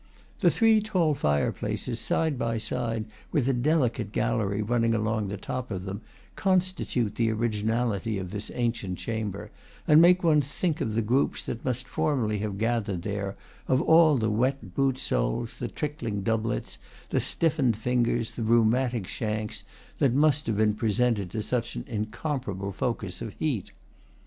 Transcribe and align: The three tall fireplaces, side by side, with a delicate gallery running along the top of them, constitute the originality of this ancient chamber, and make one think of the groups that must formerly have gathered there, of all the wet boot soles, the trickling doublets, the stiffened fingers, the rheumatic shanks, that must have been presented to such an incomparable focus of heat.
The 0.39 0.49
three 0.49 0.81
tall 0.81 1.13
fireplaces, 1.13 1.99
side 1.99 2.35
by 2.39 2.57
side, 2.57 3.05
with 3.31 3.47
a 3.47 3.53
delicate 3.53 4.11
gallery 4.11 4.63
running 4.63 4.95
along 4.95 5.27
the 5.27 5.37
top 5.37 5.69
of 5.69 5.85
them, 5.85 6.01
constitute 6.35 7.13
the 7.13 7.29
originality 7.29 8.17
of 8.17 8.31
this 8.31 8.49
ancient 8.55 8.97
chamber, 8.97 9.51
and 9.87 10.01
make 10.01 10.23
one 10.23 10.41
think 10.41 10.81
of 10.81 10.95
the 10.95 11.03
groups 11.03 11.43
that 11.43 11.63
must 11.63 11.87
formerly 11.87 12.39
have 12.39 12.57
gathered 12.57 13.03
there, 13.03 13.35
of 13.67 13.79
all 13.79 14.17
the 14.17 14.31
wet 14.31 14.73
boot 14.73 14.97
soles, 14.97 15.57
the 15.57 15.67
trickling 15.67 16.23
doublets, 16.23 16.79
the 17.09 17.19
stiffened 17.19 17.77
fingers, 17.77 18.31
the 18.31 18.41
rheumatic 18.43 19.05
shanks, 19.05 19.63
that 19.99 20.13
must 20.15 20.47
have 20.47 20.57
been 20.57 20.73
presented 20.73 21.29
to 21.29 21.43
such 21.43 21.75
an 21.75 21.85
incomparable 21.87 22.71
focus 22.71 23.21
of 23.21 23.33
heat. 23.37 23.69